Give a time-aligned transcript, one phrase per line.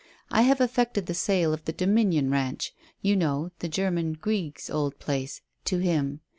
[0.31, 4.97] I have effected the sale of the Dominion Ranch you know, the German, Grieg's, old
[4.97, 6.21] place to him.